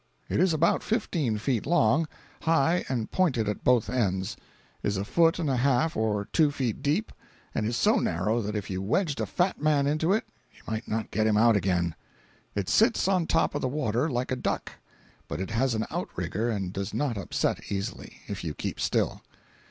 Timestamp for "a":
4.97-5.05, 5.47-5.57, 9.21-9.27, 14.31-14.35